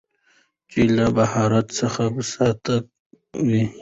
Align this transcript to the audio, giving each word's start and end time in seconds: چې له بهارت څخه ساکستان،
چې 0.71 0.79
له 0.95 1.05
بهارت 1.17 1.67
څخه 1.79 2.03
ساکستان، 2.33 2.83